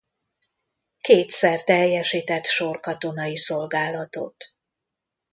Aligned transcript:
Kétszer 1.01 1.63
teljesített 1.63 2.45
sorkatonai 2.45 3.37
szolgálatot. 3.37 4.45